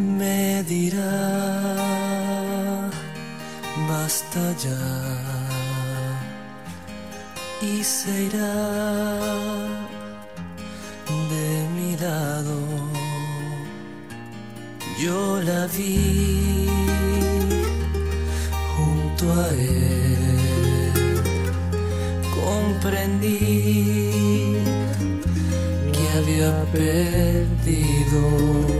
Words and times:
me 0.00 0.64
dirá, 0.64 1.12
basta 3.88 4.40
ya, 4.64 4.82
y 7.60 7.84
se 7.84 8.24
irá 8.24 8.54
de 11.32 11.68
mi 11.76 11.96
lado. 11.96 12.56
Yo 14.98 15.40
la 15.42 15.66
vi 15.66 16.66
junto 18.76 19.32
a 19.32 19.48
él, 19.48 21.22
comprendí 22.34 23.38
que 25.92 26.04
había 26.18 26.64
perdido. 26.72 28.79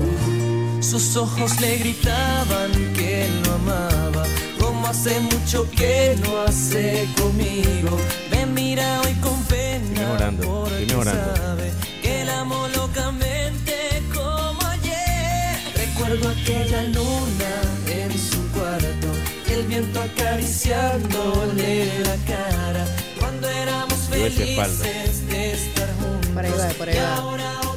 Sus 0.91 1.17
ojos 1.17 1.61
le 1.61 1.77
gritaban 1.77 2.73
que 2.95 3.29
lo 3.45 3.53
amaba, 3.53 4.25
como 4.59 4.89
hace 4.89 5.21
mucho 5.21 5.71
que 5.71 6.19
no 6.21 6.41
hace 6.41 7.07
conmigo. 7.17 7.97
Me 8.33 8.45
mira 8.45 9.01
hoy 9.03 9.15
con 9.21 9.41
pena, 9.45 10.01
mejorando, 10.01 10.43
porque 10.43 10.83
estoy 10.83 10.97
mejorando. 10.97 11.37
sabe 11.37 11.73
que 12.03 12.25
la 12.25 12.41
amo 12.41 12.67
locamente 12.75 14.03
como 14.13 14.61
ayer. 14.67 15.61
Recuerdo 15.77 16.29
aquella 16.29 16.83
luna 16.83 17.53
en 17.87 18.11
su 18.19 18.45
cuarto, 18.51 19.13
el 19.49 19.63
viento 19.69 20.01
acariciándole 20.01 22.03
la 22.03 22.17
cara. 22.27 22.85
Cuando 23.21 23.49
éramos 23.49 23.97
felices 24.11 25.25
de 25.29 25.53
estar 25.53 25.89
juntos. 26.01 26.31
Por 26.35 26.45
ahí 26.45 26.51
va, 26.51 26.69
por 26.71 26.89
ahí 26.89 26.97
y 26.97 26.99
va. 26.99 27.70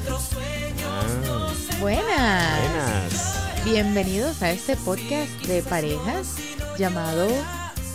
Buenas. 1.84 2.62
Buenas. 2.62 3.66
Bienvenidos 3.66 4.42
a 4.42 4.52
este 4.52 4.78
podcast 4.78 5.30
de 5.48 5.62
parejas 5.62 6.38
llamado 6.78 7.28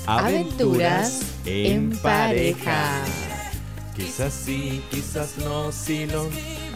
Aventuras 0.05 1.23
en 1.47 1.97
pareja. 1.97 2.65
pareja. 2.67 3.05
Quizás 3.97 4.35
sí, 4.35 4.85
quizás 4.91 5.39
no, 5.39 5.73
sí 5.73 6.05
lo. 6.05 6.29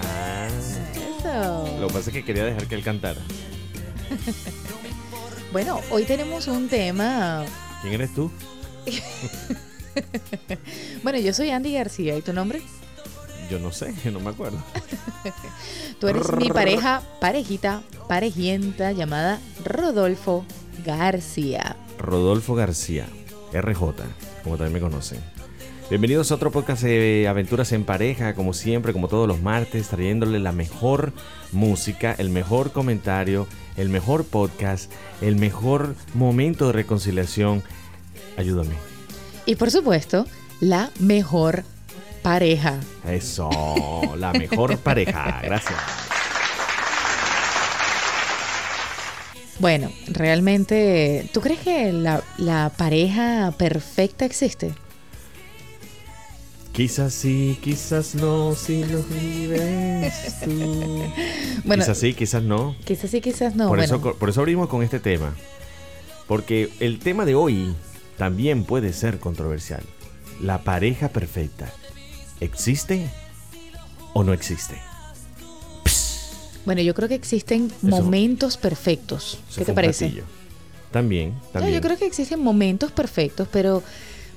Ah. 0.02 0.48
Eso. 0.94 1.80
Lo 1.82 1.88
que 1.88 1.92
pasa 1.92 2.08
es 2.08 2.14
que 2.14 2.24
quería 2.24 2.46
dejar 2.46 2.66
que 2.66 2.76
él 2.76 2.82
cantara. 2.82 3.20
Bueno, 5.52 5.82
hoy 5.90 6.04
tenemos 6.04 6.46
un 6.46 6.70
tema. 6.70 7.44
¿Quién 7.82 7.92
eres 7.92 8.14
tú? 8.14 8.30
Bueno, 11.02 11.18
yo 11.18 11.34
soy 11.34 11.50
Andy 11.50 11.74
García. 11.74 12.16
¿Y 12.16 12.22
tu 12.22 12.32
nombre? 12.32 12.62
Yo 13.50 13.58
no 13.58 13.72
sé, 13.72 13.94
no 14.10 14.20
me 14.20 14.30
acuerdo. 14.30 14.58
Tú 16.00 16.08
eres 16.08 16.32
mi 16.36 16.48
pareja, 16.48 17.02
parejita, 17.20 17.82
parejienta 18.08 18.92
llamada 18.92 19.40
Rodolfo 19.64 20.44
García. 20.84 21.76
Rodolfo 21.98 22.54
García, 22.54 23.06
RJ, 23.52 23.80
como 24.42 24.56
también 24.56 24.72
me 24.72 24.80
conocen. 24.80 25.20
Bienvenidos 25.90 26.32
a 26.32 26.36
otro 26.36 26.50
podcast 26.50 26.82
de 26.82 27.26
Aventuras 27.28 27.72
en 27.72 27.84
Pareja, 27.84 28.34
como 28.34 28.54
siempre, 28.54 28.94
como 28.94 29.08
todos 29.08 29.28
los 29.28 29.42
martes, 29.42 29.88
trayéndole 29.88 30.38
la 30.38 30.52
mejor 30.52 31.12
música, 31.52 32.14
el 32.16 32.30
mejor 32.30 32.72
comentario, 32.72 33.46
el 33.76 33.90
mejor 33.90 34.24
podcast, 34.24 34.90
el 35.20 35.36
mejor 35.36 35.94
momento 36.14 36.68
de 36.68 36.72
reconciliación. 36.72 37.62
Ayúdame. 38.38 38.74
Y 39.44 39.56
por 39.56 39.70
supuesto, 39.70 40.26
la 40.60 40.90
mejor 40.98 41.64
pareja. 42.22 42.78
Eso, 43.06 43.50
la 44.16 44.32
mejor 44.32 44.78
pareja. 44.78 45.40
Gracias. 45.42 45.78
Bueno, 49.58 49.92
realmente, 50.08 51.28
¿tú 51.32 51.40
crees 51.40 51.60
que 51.60 51.92
la, 51.92 52.22
la 52.38 52.72
pareja 52.76 53.52
perfecta 53.56 54.24
existe? 54.24 54.72
Quizás 56.72 57.12
sí, 57.12 57.58
quizás 57.60 58.14
no, 58.14 58.54
si 58.54 58.84
lo 58.84 59.02
vives 59.02 60.40
tú. 60.42 61.02
Bueno, 61.64 61.84
quizás 61.84 61.98
sí, 61.98 62.14
quizás 62.14 62.42
no. 62.42 62.74
quizás 62.84 63.10
sí, 63.10 63.20
quizás 63.20 63.54
no. 63.54 63.68
por, 63.68 63.78
bueno, 63.78 63.84
eso, 63.84 64.14
por 64.14 64.28
eso 64.30 64.40
abrimos 64.40 64.68
con 64.68 64.82
este 64.82 64.98
tema. 64.98 65.34
Porque 66.26 66.70
el 66.80 66.98
tema 66.98 67.24
de 67.24 67.34
hoy 67.34 67.74
también 68.16 68.64
puede 68.64 68.92
ser 68.94 69.20
controversial. 69.20 69.82
La 70.40 70.62
pareja 70.62 71.10
perfecta. 71.10 71.70
¿Existe 72.42 73.08
o 74.14 74.24
no 74.24 74.32
existe? 74.32 74.74
bueno, 76.64 76.80
yo 76.82 76.92
creo 76.92 77.08
que 77.08 77.14
existen 77.14 77.66
Eso- 77.66 77.86
momentos 77.86 78.56
perfectos. 78.56 79.38
¿Qué 79.56 79.64
te 79.64 79.72
parece? 79.72 80.06
platillo. 80.06 80.24
También, 80.90 81.30
No, 81.30 81.40
también. 81.52 81.74
yo 81.74 81.80
creo 81.80 81.96
que 81.96 82.06
existen 82.06 82.40
momentos 82.40 82.90
perfectos, 82.90 83.46
pero 83.52 83.82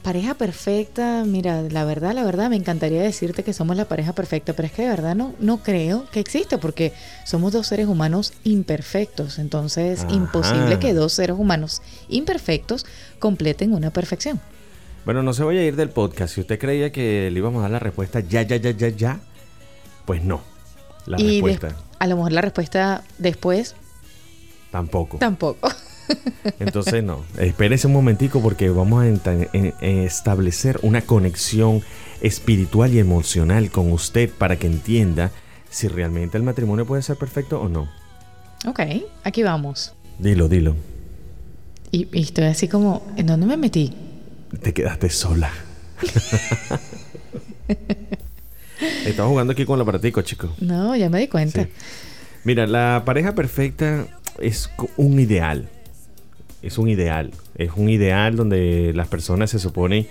pareja 0.03 0.35
perfecta, 0.35 1.23
mira, 1.25 1.63
la 1.63 1.83
verdad, 1.83 2.13
la 2.13 2.23
verdad, 2.23 2.49
me 2.51 2.55
encantaría 2.57 3.01
decirte 3.01 3.41
que 3.43 3.53
somos 3.53 3.75
la 3.75 3.85
pareja 3.85 4.13
perfecta, 4.13 4.53
pero 4.53 4.67
es 4.67 4.71
que 4.71 4.83
de 4.83 4.89
verdad 4.89 5.15
no, 5.15 5.33
no 5.39 5.63
creo 5.63 6.07
que 6.11 6.19
exista, 6.19 6.59
porque 6.59 6.93
somos 7.25 7.51
dos 7.53 7.65
seres 7.67 7.87
humanos 7.87 8.33
imperfectos, 8.43 9.39
entonces 9.39 10.01
Ajá. 10.01 10.13
imposible 10.13 10.77
que 10.79 10.93
dos 10.93 11.13
seres 11.13 11.35
humanos 11.37 11.81
imperfectos 12.07 12.85
completen 13.19 13.73
una 13.73 13.89
perfección. 13.91 14.39
Bueno, 15.05 15.21
no 15.23 15.33
se 15.33 15.43
vaya 15.43 15.59
a 15.59 15.63
ir 15.63 15.75
del 15.75 15.89
podcast. 15.89 16.33
Si 16.35 16.41
usted 16.41 16.57
creía 16.59 16.91
que 16.91 17.29
le 17.31 17.37
íbamos 17.39 17.59
a 17.59 17.63
dar 17.63 17.71
la 17.71 17.79
respuesta 17.79 18.19
ya, 18.21 18.41
ya, 18.41 18.55
ya, 18.57 18.71
ya, 18.71 18.89
ya, 18.89 19.19
pues 20.05 20.23
no. 20.23 20.41
La 21.05 21.19
y 21.21 21.41
respuesta 21.41 21.75
a 21.99 22.07
lo 22.07 22.17
mejor 22.17 22.31
la 22.33 22.41
respuesta 22.41 23.03
después 23.19 23.75
tampoco. 24.71 25.17
tampoco. 25.17 25.69
Entonces 26.59 27.03
no, 27.03 27.23
espérese 27.37 27.87
un 27.87 27.93
momentico 27.93 28.41
porque 28.41 28.69
vamos 28.69 29.03
a 29.03 29.07
en- 29.07 29.21
en 29.53 29.73
establecer 29.81 30.79
una 30.83 31.01
conexión 31.01 31.81
espiritual 32.21 32.93
y 32.93 32.99
emocional 32.99 33.69
con 33.71 33.91
usted 33.91 34.29
para 34.29 34.57
que 34.57 34.67
entienda 34.67 35.31
si 35.69 35.87
realmente 35.87 36.37
el 36.37 36.43
matrimonio 36.43 36.85
puede 36.85 37.01
ser 37.01 37.17
perfecto 37.17 37.61
o 37.61 37.69
no. 37.69 37.87
ok, 38.67 38.79
aquí 39.23 39.43
vamos. 39.43 39.93
Dilo, 40.19 40.47
dilo. 40.47 40.75
Y, 41.91 42.07
y 42.11 42.21
estoy 42.23 42.45
así 42.45 42.67
como, 42.67 43.05
¿en 43.15 43.27
dónde 43.27 43.45
me 43.45 43.57
metí? 43.57 43.93
Te 44.61 44.73
quedaste 44.73 45.09
sola. 45.09 45.51
Estaba 49.05 49.29
jugando 49.29 49.53
aquí 49.53 49.65
con 49.65 49.75
el 49.75 49.81
aparatico, 49.81 50.21
chico. 50.21 50.53
No, 50.59 50.95
ya 50.95 51.09
me 51.09 51.19
di 51.19 51.27
cuenta. 51.27 51.63
Sí. 51.63 51.69
Mira, 52.43 52.67
la 52.67 53.03
pareja 53.05 53.33
perfecta 53.33 54.05
es 54.39 54.69
un 54.97 55.19
ideal. 55.19 55.69
Es 56.61 56.77
un 56.77 56.89
ideal. 56.89 57.31
Es 57.55 57.71
un 57.75 57.89
ideal 57.89 58.35
donde 58.35 58.91
las 58.93 59.07
personas 59.07 59.49
se 59.51 59.59
supone 59.59 60.07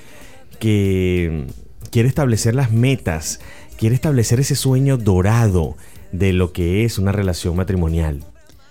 que 0.59 1.47
mm, 1.49 1.89
quiere 1.91 2.09
establecer 2.09 2.55
las 2.55 2.73
metas, 2.73 3.41
quiere 3.77 3.94
establecer 3.94 4.41
ese 4.41 4.56
sueño 4.56 4.97
dorado 4.97 5.77
de 6.12 6.33
lo 6.33 6.53
que 6.53 6.84
es 6.84 6.99
una 6.99 7.12
relación 7.12 7.56
matrimonial. 7.56 8.25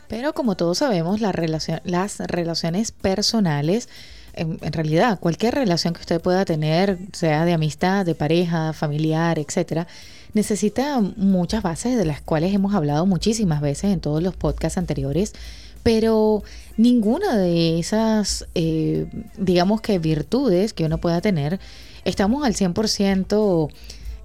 Pero 0.08 0.34
como 0.34 0.56
todos 0.56 0.80
sabemos, 0.80 1.22
la 1.22 1.32
relación, 1.32 1.82
las 1.84 2.20
relaciones 2.20 2.92
personales, 2.92 3.90
en, 4.34 4.74
realidad 4.74 5.20
cualquier 5.20 5.56
relación 5.56 5.94
que 5.94 6.02
usted 6.02 6.22
pueda 6.22 6.46
tener, 6.46 6.98
sea 7.14 7.46
de 7.46 7.54
amistad, 7.54 8.06
de 8.06 8.16
pareja, 8.16 8.74
familiar, 8.74 9.40
etcétera, 9.40 9.88
necesita 10.34 11.00
muchas 11.00 11.64
bases 11.64 11.98
de 11.98 12.06
las 12.06 12.22
cuales 12.22 12.54
hemos 12.54 12.74
hablado 12.74 13.06
muchísimas 13.06 13.62
veces 13.62 13.92
en 13.92 14.00
todos 14.00 14.22
los 14.24 14.36
podcasts 14.36 14.78
anteriores, 14.78 15.34
pero 15.84 16.44
ninguna 16.78 17.38
de 17.38 17.80
esas, 17.80 18.48
eh, 18.56 19.06
digamos 19.38 19.82
que 19.82 20.00
virtudes 20.00 20.74
que 20.74 20.86
uno 20.86 20.98
pueda 20.98 21.22
tener, 21.22 21.60
estamos 22.06 22.46
al 22.46 22.56
100% 22.56 23.70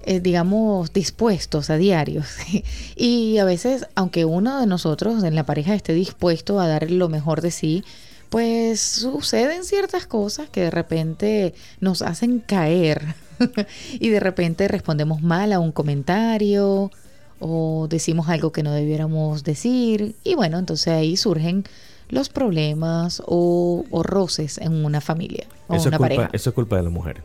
eh, 0.05 0.21
digamos, 0.21 0.93
dispuestos 0.93 1.69
a 1.69 1.77
diarios. 1.77 2.27
y 2.95 3.37
a 3.37 3.45
veces, 3.45 3.85
aunque 3.95 4.23
uno 4.25 4.59
de 4.59 4.65
nosotros 4.65 5.23
en 5.23 5.35
la 5.35 5.45
pareja 5.45 5.75
esté 5.75 5.93
dispuesto 5.93 6.59
a 6.59 6.67
dar 6.67 6.89
lo 6.89 7.09
mejor 7.09 7.41
de 7.41 7.51
sí, 7.51 7.83
pues 8.29 8.79
suceden 8.79 9.63
ciertas 9.63 10.05
cosas 10.07 10.49
que 10.49 10.61
de 10.61 10.71
repente 10.71 11.53
nos 11.79 12.01
hacen 12.01 12.39
caer. 12.39 13.15
y 13.99 14.09
de 14.09 14.19
repente 14.19 14.67
respondemos 14.67 15.21
mal 15.21 15.53
a 15.53 15.59
un 15.59 15.71
comentario 15.71 16.91
o 17.39 17.87
decimos 17.89 18.27
algo 18.29 18.51
que 18.51 18.63
no 18.63 18.71
debiéramos 18.71 19.43
decir. 19.43 20.15
Y 20.23 20.35
bueno, 20.35 20.59
entonces 20.59 20.93
ahí 20.93 21.17
surgen 21.17 21.63
los 22.09 22.29
problemas 22.29 23.21
o, 23.25 23.85
o 23.91 24.03
roces 24.03 24.57
en 24.57 24.83
una 24.83 24.99
familia 24.99 25.45
o 25.67 25.75
Eso 25.75 25.83
es, 25.83 25.87
una 25.87 25.97
culpa, 25.97 26.15
pareja. 26.15 26.29
eso 26.33 26.49
es 26.49 26.53
culpa 26.53 26.77
de 26.77 26.83
la 26.83 26.89
mujer. 26.89 27.21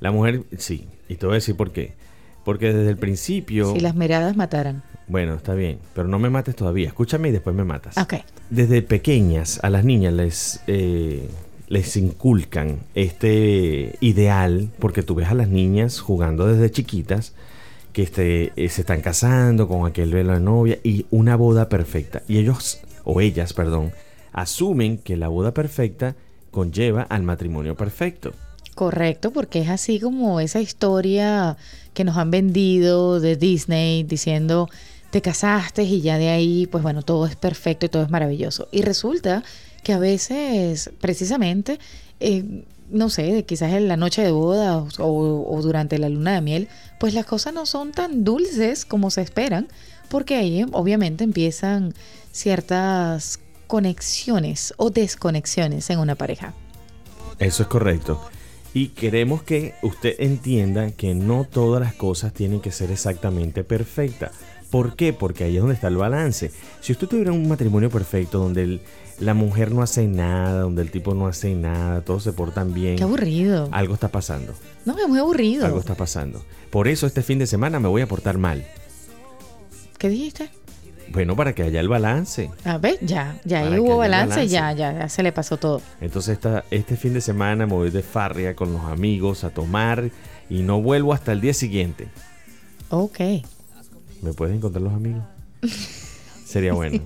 La 0.00 0.12
mujer, 0.12 0.44
sí. 0.58 0.86
Y 1.08 1.16
te 1.16 1.26
voy 1.26 1.34
a 1.34 1.36
decir 1.36 1.56
por 1.56 1.72
qué. 1.72 1.94
Porque 2.48 2.72
desde 2.72 2.88
el 2.88 2.96
principio... 2.96 3.74
Si 3.74 3.80
las 3.80 3.94
miradas 3.94 4.34
mataran. 4.34 4.82
Bueno, 5.06 5.34
está 5.34 5.52
bien, 5.52 5.80
pero 5.92 6.08
no 6.08 6.18
me 6.18 6.30
mates 6.30 6.56
todavía. 6.56 6.88
Escúchame 6.88 7.28
y 7.28 7.32
después 7.32 7.54
me 7.54 7.62
matas. 7.62 7.98
Ok. 7.98 8.14
Desde 8.48 8.80
pequeñas 8.80 9.60
a 9.62 9.68
las 9.68 9.84
niñas 9.84 10.14
les, 10.14 10.62
eh, 10.66 11.28
les 11.68 11.94
inculcan 11.98 12.78
este 12.94 13.98
ideal, 14.00 14.70
porque 14.78 15.02
tú 15.02 15.14
ves 15.14 15.28
a 15.28 15.34
las 15.34 15.50
niñas 15.50 16.00
jugando 16.00 16.46
desde 16.46 16.70
chiquitas, 16.70 17.34
que 17.92 18.04
este, 18.04 18.54
eh, 18.56 18.70
se 18.70 18.80
están 18.80 19.02
casando 19.02 19.68
con 19.68 19.86
aquel 19.86 20.10
velo 20.14 20.32
de 20.32 20.40
novia 20.40 20.78
y 20.82 21.04
una 21.10 21.36
boda 21.36 21.68
perfecta. 21.68 22.22
Y 22.28 22.38
ellos 22.38 22.80
o 23.04 23.20
ellas, 23.20 23.52
perdón, 23.52 23.92
asumen 24.32 24.96
que 24.96 25.18
la 25.18 25.28
boda 25.28 25.52
perfecta 25.52 26.16
conlleva 26.50 27.02
al 27.02 27.24
matrimonio 27.24 27.74
perfecto. 27.74 28.32
Correcto, 28.78 29.32
porque 29.32 29.62
es 29.62 29.70
así 29.70 29.98
como 29.98 30.38
esa 30.38 30.60
historia 30.60 31.56
que 31.94 32.04
nos 32.04 32.16
han 32.16 32.30
vendido 32.30 33.18
de 33.18 33.34
Disney 33.34 34.04
diciendo 34.04 34.68
te 35.10 35.20
casaste 35.20 35.82
y 35.82 36.00
ya 36.00 36.16
de 36.16 36.28
ahí, 36.28 36.68
pues 36.68 36.84
bueno, 36.84 37.02
todo 37.02 37.26
es 37.26 37.34
perfecto 37.34 37.86
y 37.86 37.88
todo 37.88 38.04
es 38.04 38.10
maravilloso. 38.10 38.68
Y 38.70 38.82
resulta 38.82 39.42
que 39.82 39.92
a 39.94 39.98
veces, 39.98 40.92
precisamente, 41.00 41.80
eh, 42.20 42.62
no 42.88 43.10
sé, 43.10 43.44
quizás 43.48 43.72
en 43.72 43.88
la 43.88 43.96
noche 43.96 44.22
de 44.22 44.30
boda 44.30 44.78
o, 44.78 44.86
o, 45.00 45.60
durante 45.60 45.98
la 45.98 46.08
luna 46.08 46.34
de 46.34 46.40
miel, 46.40 46.68
pues 47.00 47.14
las 47.14 47.26
cosas 47.26 47.52
no 47.54 47.66
son 47.66 47.90
tan 47.90 48.22
dulces 48.22 48.84
como 48.84 49.10
se 49.10 49.22
esperan, 49.22 49.66
porque 50.08 50.36
ahí 50.36 50.64
obviamente 50.70 51.24
empiezan 51.24 51.94
ciertas 52.30 53.40
conexiones 53.66 54.72
o 54.76 54.90
desconexiones 54.90 55.90
en 55.90 55.98
una 55.98 56.14
pareja. 56.14 56.54
Eso 57.40 57.64
es 57.64 57.68
correcto. 57.68 58.20
Y 58.74 58.88
queremos 58.88 59.42
que 59.42 59.74
usted 59.82 60.14
entienda 60.18 60.90
que 60.90 61.14
no 61.14 61.44
todas 61.44 61.80
las 61.80 61.94
cosas 61.94 62.32
tienen 62.32 62.60
que 62.60 62.70
ser 62.70 62.90
exactamente 62.90 63.64
perfectas. 63.64 64.32
¿Por 64.70 64.96
qué? 64.96 65.14
Porque 65.14 65.44
ahí 65.44 65.56
es 65.56 65.60
donde 65.60 65.74
está 65.74 65.88
el 65.88 65.96
balance. 65.96 66.50
Si 66.80 66.92
usted 66.92 67.08
tuviera 67.08 67.32
un 67.32 67.48
matrimonio 67.48 67.88
perfecto 67.88 68.38
donde 68.38 68.80
la 69.18 69.32
mujer 69.32 69.72
no 69.72 69.82
hace 69.82 70.06
nada, 70.06 70.60
donde 70.60 70.82
el 70.82 70.90
tipo 70.90 71.14
no 71.14 71.26
hace 71.26 71.54
nada, 71.54 72.02
todos 72.02 72.22
se 72.22 72.32
portan 72.34 72.74
bien. 72.74 72.96
Qué 72.96 73.04
aburrido. 73.04 73.68
Algo 73.72 73.94
está 73.94 74.08
pasando. 74.08 74.52
No, 74.84 74.98
es 74.98 75.08
muy 75.08 75.18
aburrido. 75.18 75.64
Algo 75.64 75.80
está 75.80 75.94
pasando. 75.94 76.44
Por 76.70 76.86
eso 76.86 77.06
este 77.06 77.22
fin 77.22 77.38
de 77.38 77.46
semana 77.46 77.80
me 77.80 77.88
voy 77.88 78.02
a 78.02 78.08
portar 78.08 78.36
mal. 78.36 78.66
¿Qué 79.96 80.10
dijiste? 80.10 80.50
Bueno, 81.12 81.36
para 81.36 81.54
que 81.54 81.62
haya 81.62 81.80
el 81.80 81.88
balance. 81.88 82.50
A 82.64 82.78
ver, 82.78 82.98
ya, 83.00 83.38
ya 83.44 83.60
ahí 83.60 83.78
hubo 83.78 83.98
balance, 83.98 84.46
Ya, 84.48 84.72
ya, 84.72 84.92
ya 84.92 85.08
se 85.08 85.22
le 85.22 85.32
pasó 85.32 85.56
todo. 85.56 85.80
Entonces 86.00 86.34
esta, 86.34 86.64
este 86.70 86.96
fin 86.96 87.14
de 87.14 87.20
semana 87.20 87.66
me 87.66 87.72
voy 87.72 87.90
de 87.90 88.02
farria 88.02 88.54
con 88.54 88.72
los 88.72 88.82
amigos 88.84 89.44
a 89.44 89.50
tomar 89.50 90.10
y 90.50 90.62
no 90.62 90.80
vuelvo 90.80 91.12
hasta 91.12 91.32
el 91.32 91.40
día 91.40 91.54
siguiente. 91.54 92.08
Ok. 92.90 93.18
¿Me 94.22 94.32
puedes 94.34 94.56
encontrar 94.56 94.82
los 94.82 94.92
amigos? 94.92 95.22
Sería 96.48 96.72
bueno. 96.72 97.02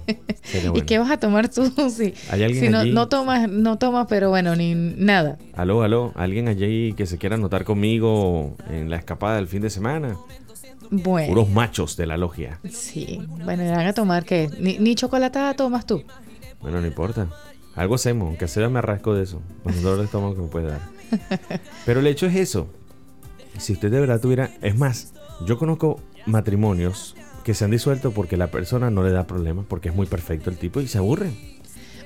¿Y 0.74 0.82
qué 0.82 1.00
vas 1.00 1.10
a 1.10 1.16
tomar 1.16 1.48
tú 1.48 1.64
si, 1.90 2.14
¿Hay 2.30 2.44
alguien 2.44 2.64
si 2.64 2.70
no, 2.70 2.78
allí? 2.78 2.92
no 2.92 3.08
tomas, 3.08 3.48
no 3.48 3.76
tomas, 3.76 4.06
pero 4.08 4.28
bueno, 4.28 4.54
ni 4.54 4.76
nada? 4.76 5.36
Aló, 5.54 5.82
aló, 5.82 6.12
¿alguien 6.14 6.46
allí 6.46 6.92
que 6.92 7.06
se 7.06 7.18
quiera 7.18 7.34
anotar 7.34 7.64
conmigo 7.64 8.56
en 8.70 8.88
la 8.88 8.96
escapada 8.98 9.34
del 9.36 9.48
fin 9.48 9.62
de 9.62 9.70
semana? 9.70 10.16
Bueno. 10.94 11.28
Puros 11.28 11.48
machos 11.48 11.96
de 11.96 12.06
la 12.06 12.18
logia. 12.18 12.60
Sí, 12.70 13.18
bueno, 13.44 13.64
van 13.64 13.86
a 13.86 13.94
tomar 13.94 14.26
que 14.26 14.50
ni, 14.60 14.78
ni 14.78 14.94
chocolatada 14.94 15.54
tomas 15.54 15.86
tú. 15.86 16.04
Bueno, 16.60 16.82
no 16.82 16.86
importa. 16.86 17.28
Algo 17.74 17.94
hacemos, 17.94 18.28
aunque 18.28 18.46
sea 18.46 18.68
me 18.68 18.78
arrasco 18.78 19.14
de 19.14 19.22
eso. 19.22 19.40
Los 19.64 19.76
dolores 19.76 20.00
de 20.00 20.04
estómago 20.04 20.34
que 20.34 20.42
me 20.42 20.48
puede 20.48 20.66
dar. 20.68 20.80
Pero 21.86 22.00
el 22.00 22.06
hecho 22.06 22.26
es 22.26 22.36
eso. 22.36 22.68
Si 23.58 23.72
usted 23.72 23.90
de 23.90 24.00
verdad 24.00 24.20
tuviera... 24.20 24.50
Es 24.60 24.76
más, 24.76 25.14
yo 25.46 25.58
conozco 25.58 25.98
matrimonios 26.26 27.16
que 27.42 27.54
se 27.54 27.64
han 27.64 27.70
disuelto 27.70 28.10
porque 28.10 28.36
la 28.36 28.50
persona 28.50 28.90
no 28.90 29.02
le 29.02 29.12
da 29.12 29.26
problemas, 29.26 29.64
porque 29.66 29.88
es 29.88 29.94
muy 29.94 30.06
perfecto 30.06 30.50
el 30.50 30.58
tipo 30.58 30.82
y 30.82 30.88
se 30.88 30.98
aburre. 30.98 31.30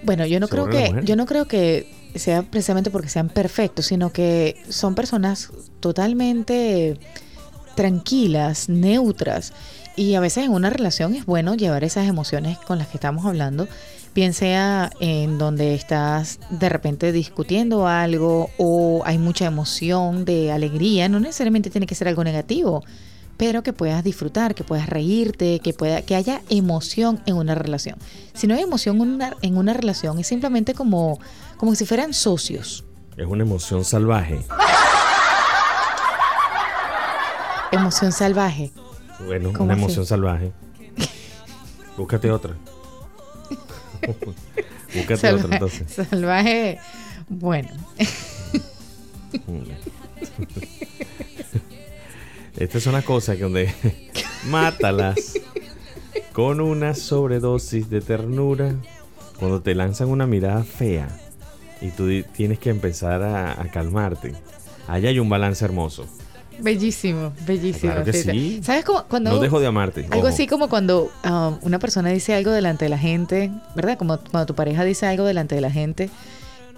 Bueno, 0.04 0.26
yo 0.26 0.38
no 0.38 0.46
¿Se 0.46 0.52
creo 0.52 0.68
que 0.68 1.00
yo 1.02 1.16
no 1.16 1.26
creo 1.26 1.46
que 1.46 1.92
sea 2.14 2.42
precisamente 2.42 2.90
porque 2.90 3.08
sean 3.08 3.28
perfectos, 3.30 3.86
sino 3.86 4.12
que 4.12 4.62
son 4.68 4.94
personas 4.94 5.50
totalmente 5.80 6.98
tranquilas, 7.76 8.68
neutras 8.68 9.52
y 9.94 10.14
a 10.14 10.20
veces 10.20 10.44
en 10.44 10.52
una 10.52 10.70
relación 10.70 11.14
es 11.14 11.24
bueno 11.24 11.54
llevar 11.54 11.84
esas 11.84 12.08
emociones 12.08 12.58
con 12.58 12.78
las 12.78 12.88
que 12.88 12.96
estamos 12.96 13.24
hablando, 13.24 13.68
bien 14.14 14.32
sea 14.32 14.90
en 15.00 15.38
donde 15.38 15.74
estás 15.74 16.40
de 16.50 16.68
repente 16.68 17.12
discutiendo 17.12 17.86
algo 17.86 18.50
o 18.58 19.02
hay 19.04 19.18
mucha 19.18 19.46
emoción 19.46 20.24
de 20.24 20.52
alegría, 20.52 21.08
no 21.08 21.20
necesariamente 21.20 21.70
tiene 21.70 21.86
que 21.86 21.94
ser 21.94 22.08
algo 22.08 22.24
negativo, 22.24 22.84
pero 23.36 23.62
que 23.62 23.72
puedas 23.72 24.02
disfrutar, 24.02 24.54
que 24.54 24.64
puedas 24.64 24.88
reírte, 24.88 25.60
que 25.60 25.72
pueda 25.72 26.02
que 26.02 26.14
haya 26.14 26.40
emoción 26.48 27.20
en 27.26 27.36
una 27.36 27.54
relación. 27.54 27.98
Si 28.34 28.46
no 28.46 28.54
hay 28.54 28.62
emoción 28.62 28.96
en 28.96 29.02
una, 29.02 29.36
en 29.42 29.56
una 29.56 29.74
relación 29.74 30.18
es 30.18 30.26
simplemente 30.26 30.74
como 30.74 31.18
como 31.56 31.74
si 31.74 31.86
fueran 31.86 32.12
socios. 32.12 32.84
Es 33.16 33.26
una 33.26 33.44
emoción 33.44 33.84
salvaje. 33.84 34.40
Emoción 37.72 38.12
salvaje. 38.12 38.72
Bueno, 39.26 39.52
¿Cómo 39.52 39.64
una 39.64 39.74
así? 39.74 39.82
emoción 39.82 40.06
salvaje. 40.06 40.52
Búscate 41.96 42.30
otra. 42.30 42.54
Búscate 44.94 45.14
otra 45.14 45.18
Salvaje, 45.18 45.54
entonces. 45.54 45.92
salvaje. 46.08 46.78
Bueno, 47.28 47.68
Estas 52.56 52.82
son 52.82 52.94
las 52.94 53.04
cosas 53.04 53.36
que 53.36 53.42
donde 53.42 53.72
mátalas 54.48 55.34
con 56.32 56.60
una 56.60 56.94
sobredosis 56.94 57.90
de 57.90 58.00
ternura 58.00 58.74
cuando 59.38 59.60
te 59.60 59.74
lanzan 59.74 60.08
una 60.08 60.26
mirada 60.26 60.64
fea 60.64 61.08
y 61.82 61.90
tú 61.90 62.08
tienes 62.34 62.58
que 62.58 62.70
empezar 62.70 63.22
a, 63.22 63.60
a 63.60 63.70
calmarte. 63.70 64.32
Allá 64.88 65.10
hay 65.10 65.18
un 65.18 65.28
balance 65.28 65.62
hermoso. 65.64 66.06
Bellísimo, 66.60 67.32
bellísimo. 67.46 67.92
Claro 67.92 68.04
que 68.04 68.12
sí. 68.12 68.60
¿Sabes 68.62 68.84
cómo 68.84 69.04
cuando 69.08 69.30
No 69.30 69.38
dejo 69.38 69.60
de 69.60 69.66
amarte. 69.66 70.02
Algo 70.10 70.18
ojo. 70.18 70.26
así 70.28 70.46
como 70.46 70.68
cuando 70.68 71.10
um, 71.24 71.58
una 71.62 71.78
persona 71.78 72.10
dice 72.10 72.34
algo 72.34 72.50
delante 72.50 72.84
de 72.84 72.88
la 72.88 72.98
gente, 72.98 73.50
¿verdad? 73.74 73.98
Como 73.98 74.18
cuando 74.18 74.46
tu 74.46 74.54
pareja 74.54 74.84
dice 74.84 75.06
algo 75.06 75.24
delante 75.24 75.54
de 75.54 75.60
la 75.60 75.70
gente 75.70 76.10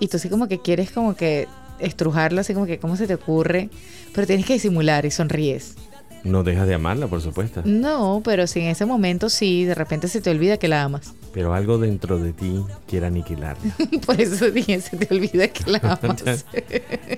y 0.01 0.09
tú 0.09 0.17
así 0.17 0.29
como 0.29 0.49
que 0.49 0.61
quieres 0.61 0.91
como 0.91 1.17
que 1.17 1.49
estrujarlo, 1.79 2.41
así 2.41 2.55
como 2.55 2.67
que 2.67 2.79
cómo 2.79 2.97
se 2.97 3.07
te 3.07 3.15
ocurre, 3.15 3.71
pero 4.15 4.27
tienes 4.27 4.47
que 4.47 4.55
disimular 4.55 5.05
y 5.05 5.11
sonríes. 5.11 5.77
No 6.25 6.43
dejas 6.43 6.67
de 6.67 6.75
amarla, 6.75 7.07
por 7.07 7.21
supuesto. 7.21 7.63
No, 7.65 8.21
pero 8.25 8.47
si 8.47 8.61
en 8.61 8.67
ese 8.67 8.87
momento 8.87 9.29
sí, 9.29 9.65
de 9.65 9.75
repente 9.75 10.09
se 10.09 10.21
te 10.21 10.31
olvida 10.31 10.57
que 10.57 10.69
la 10.69 10.83
amas. 10.83 11.15
Pero 11.33 11.55
algo 11.55 11.79
dentro 11.79 12.19
de 12.19 12.33
ti 12.33 12.65
quiere 12.87 13.07
aniquilarla. 13.07 13.73
Por 14.07 14.21
eso 14.21 14.51
dije, 14.51 14.81
se 14.81 14.97
te 14.97 15.15
olvida 15.15 15.49
que 15.49 15.71
la 15.71 15.79
amas. 16.03 16.45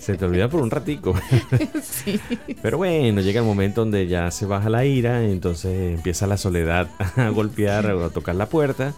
Se 0.01 0.17
te 0.17 0.25
olvida 0.25 0.49
por 0.49 0.61
un 0.61 0.71
ratico. 0.71 1.15
sí. 1.83 2.21
Pero 2.61 2.79
bueno, 2.79 3.21
llega 3.21 3.41
el 3.41 3.47
momento 3.47 3.81
donde 3.83 4.07
ya 4.07 4.31
se 4.31 4.47
baja 4.47 4.69
la 4.69 4.85
ira, 4.85 5.25
entonces 5.25 5.97
empieza 5.97 6.27
la 6.27 6.37
soledad 6.37 6.89
a 7.17 7.29
golpear 7.31 7.87
o 7.93 8.05
a 8.05 8.11
tocar 8.11 8.35
la 8.35 8.47
puerta. 8.47 8.93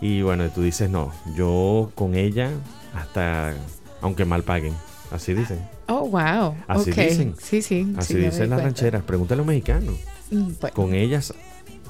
Y 0.00 0.22
bueno, 0.22 0.48
tú 0.50 0.62
dices, 0.62 0.90
no, 0.90 1.12
yo 1.36 1.90
con 1.94 2.14
ella 2.14 2.50
hasta 2.94 3.54
aunque 4.00 4.24
mal 4.24 4.42
paguen. 4.42 4.74
Así 5.14 5.32
dicen. 5.32 5.60
Oh, 5.86 6.08
wow. 6.08 6.56
Así 6.66 6.90
dicen. 6.90 7.34
Sí, 7.40 7.62
sí. 7.62 7.94
Así 7.96 8.14
sí, 8.14 8.18
dicen 8.18 8.50
las 8.50 8.60
cuenta. 8.60 8.62
rancheras. 8.64 9.02
Pregúntale 9.04 9.38
a 9.38 9.44
los 9.44 9.46
mexicanos. 9.46 9.94
Mm, 10.30 10.48
bueno, 10.60 10.74
Con 10.74 10.92
ellas, 10.94 11.32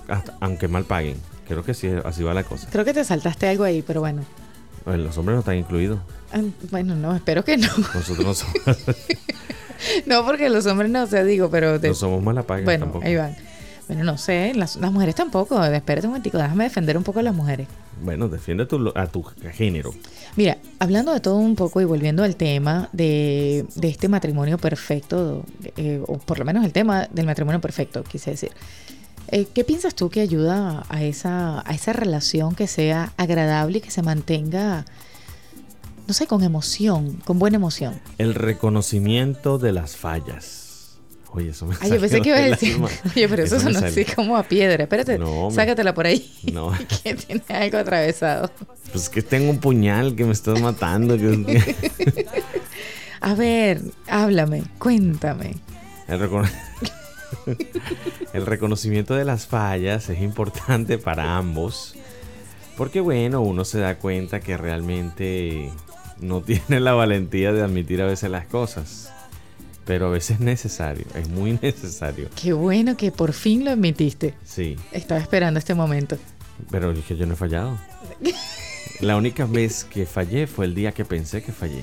hasta, 0.08 0.36
aunque 0.40 0.68
mal 0.68 0.84
paguen. 0.84 1.16
Creo 1.48 1.64
que 1.64 1.72
sí, 1.72 1.88
así 2.04 2.22
va 2.22 2.34
la 2.34 2.44
cosa. 2.44 2.68
creo 2.70 2.84
que 2.84 2.92
te 2.92 3.02
saltaste 3.04 3.48
algo 3.48 3.64
ahí, 3.64 3.82
pero 3.82 4.00
bueno. 4.00 4.22
Bueno, 4.84 5.04
Los 5.04 5.16
hombres 5.16 5.36
no 5.36 5.40
están 5.40 5.56
incluidos. 5.56 6.00
Ah, 6.32 6.42
Bueno, 6.70 6.94
no, 6.96 7.14
espero 7.16 7.44
que 7.44 7.56
no. 7.56 7.68
Nosotros 7.94 8.18
no 8.26 8.34
somos, 8.34 8.54
No, 10.06 10.24
porque 10.26 10.48
los 10.50 10.66
hombres 10.66 10.90
no 10.90 11.06
sé, 11.06 11.24
digo, 11.24 11.48
pero... 11.50 11.80
te- 11.80 11.88
no 11.88 11.94
somos 11.94 12.22
mala 12.22 12.42
paga 12.42 12.64
bueno, 12.64 12.84
tampoco. 12.86 13.06
ahí 13.06 13.16
van. 13.16 13.34
Bueno, 13.86 14.04
no 14.04 14.16
sé, 14.16 14.52
las, 14.54 14.76
las 14.76 14.92
mujeres 14.92 15.14
tampoco. 15.14 15.62
Espérate 15.62 16.06
un 16.06 16.12
momentico, 16.12 16.38
déjame 16.38 16.64
defender 16.64 16.96
un 16.96 17.04
poco 17.04 17.20
a 17.20 17.22
las 17.22 17.34
mujeres. 17.34 17.68
Bueno, 18.02 18.28
defiende 18.28 18.66
tu, 18.66 18.92
a 18.94 19.06
tu 19.06 19.22
género. 19.52 19.94
Mira, 20.36 20.58
hablando 20.78 21.12
de 21.12 21.20
todo 21.20 21.36
un 21.36 21.54
poco 21.54 21.80
y 21.80 21.84
volviendo 21.84 22.24
al 22.24 22.36
tema 22.36 22.88
de, 22.92 23.66
de 23.76 23.88
este 23.88 24.08
matrimonio 24.08 24.58
perfecto, 24.58 25.44
eh, 25.76 26.02
o 26.06 26.18
por 26.18 26.38
lo 26.38 26.44
menos 26.44 26.64
el 26.64 26.72
tema 26.72 27.08
del 27.12 27.26
matrimonio 27.26 27.60
perfecto, 27.60 28.02
quise 28.02 28.32
decir. 28.32 28.50
Eh, 29.28 29.46
¿Qué 29.52 29.64
piensas 29.64 29.94
tú 29.94 30.10
que 30.10 30.20
ayuda 30.20 30.84
a 30.88 31.02
esa, 31.02 31.68
a 31.68 31.74
esa 31.74 31.92
relación 31.92 32.54
que 32.54 32.66
sea 32.66 33.12
agradable 33.16 33.78
y 33.78 33.80
que 33.80 33.90
se 33.90 34.02
mantenga, 34.02 34.84
no 36.06 36.14
sé, 36.14 36.26
con 36.26 36.42
emoción, 36.42 37.20
con 37.24 37.38
buena 37.38 37.56
emoción? 37.56 37.94
El 38.18 38.34
reconocimiento 38.34 39.58
de 39.58 39.72
las 39.72 39.96
fallas. 39.96 40.63
Oye, 41.36 41.50
eso 41.50 41.66
me 41.66 41.74
Ay, 41.80 41.90
yo 41.90 42.00
pensé 42.00 42.20
que 42.22 42.28
ibas 42.28 42.40
a 42.42 42.44
decir, 42.46 42.76
oye, 43.16 43.28
pero 43.28 43.42
eso, 43.42 43.56
Eso 43.56 43.64
sonó 43.64 43.78
así 43.80 44.04
como 44.04 44.36
a 44.36 44.44
piedra. 44.44 44.84
Espérate, 44.84 45.18
No, 45.18 45.50
sácatela 45.50 45.92
por 45.92 46.06
ahí. 46.06 46.30
No. 46.52 46.72
que 47.02 47.14
tiene 47.14 47.42
algo 47.48 47.78
atravesado. 47.78 48.50
Pues 48.92 49.08
que 49.08 49.20
tengo 49.22 49.50
un 49.50 49.58
puñal 49.58 50.14
que 50.14 50.24
me 50.24 50.32
estás 50.32 50.60
matando. 50.60 51.16
que- 51.18 51.74
A 53.20 53.34
ver, 53.34 53.80
háblame, 54.08 54.62
cuéntame. 54.78 55.56
El, 56.06 56.20
recono- 56.20 56.50
El 58.32 58.46
reconocimiento 58.46 59.14
de 59.14 59.24
las 59.24 59.46
fallas 59.46 60.08
es 60.10 60.20
importante 60.20 60.98
para 60.98 61.36
ambos. 61.36 61.94
Porque 62.76 63.00
bueno, 63.00 63.40
uno 63.40 63.64
se 63.64 63.78
da 63.78 63.96
cuenta 63.96 64.40
que 64.40 64.56
realmente 64.56 65.70
no 66.20 66.42
tiene 66.42 66.80
la 66.80 66.92
valentía 66.92 67.52
de 67.52 67.62
admitir 67.62 68.02
a 68.02 68.06
veces 68.06 68.30
las 68.30 68.46
cosas. 68.46 69.10
Pero 69.84 70.06
a 70.06 70.10
veces 70.10 70.32
es 70.36 70.40
necesario, 70.40 71.04
es 71.14 71.28
muy 71.28 71.58
necesario. 71.62 72.28
Qué 72.40 72.52
bueno 72.52 72.96
que 72.96 73.12
por 73.12 73.32
fin 73.32 73.64
lo 73.64 73.70
admitiste. 73.70 74.34
Sí, 74.44 74.76
Estaba 74.92 75.20
esperando 75.20 75.58
este 75.58 75.74
momento. 75.74 76.16
pero 76.70 76.90
es 76.92 77.04
que 77.04 77.16
yo 77.16 77.26
no 77.26 77.34
he 77.34 77.36
fallado. 77.36 77.78
La 79.00 79.16
única 79.16 79.44
vez 79.44 79.84
que 79.84 80.06
fallé 80.06 80.46
fue 80.46 80.66
el 80.66 80.74
día 80.74 80.92
que 80.92 81.04
pensé 81.04 81.42
que 81.42 81.52
fallé. 81.52 81.82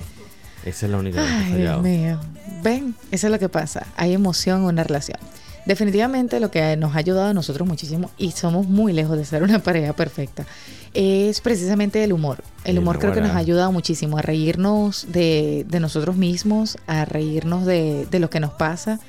Esa 0.65 0.85
es 0.85 0.91
la 0.91 0.97
única 0.99 1.21
vez 1.21 1.29
que 1.31 1.37
he 1.37 1.51
fallado. 1.53 1.81
Dios 1.83 1.97
mío. 1.99 2.19
Ven, 2.63 2.95
eso 3.11 3.27
es 3.27 3.31
lo 3.31 3.39
que 3.39 3.49
pasa. 3.49 3.85
Hay 3.97 4.13
emoción 4.13 4.61
en 4.61 4.65
una 4.67 4.83
relación. 4.83 5.17
Definitivamente 5.65 6.39
lo 6.39 6.49
que 6.49 6.75
nos 6.77 6.95
ha 6.95 6.99
ayudado 6.99 7.29
a 7.29 7.33
nosotros 7.33 7.67
muchísimo, 7.67 8.11
y 8.17 8.31
somos 8.31 8.67
muy 8.67 8.93
lejos 8.93 9.17
de 9.17 9.25
ser 9.25 9.43
una 9.43 9.59
pareja 9.63 9.93
perfecta, 9.93 10.45
es 10.93 11.41
precisamente 11.41 12.03
el 12.03 12.13
humor. 12.13 12.43
El 12.63 12.79
humor 12.79 12.99
creo 12.99 13.13
que 13.13 13.21
nos 13.21 13.31
ha 13.31 13.37
ayudado 13.37 13.71
muchísimo 13.71 14.17
a 14.17 14.21
reírnos 14.21 15.07
de, 15.11 15.65
de 15.69 15.79
nosotros 15.79 16.15
mismos, 16.15 16.77
a 16.87 17.05
reírnos 17.05 17.65
de, 17.65 18.07
de 18.09 18.19
lo 18.19 18.29
que 18.29 18.39
nos 18.39 18.51
pasa 18.51 18.99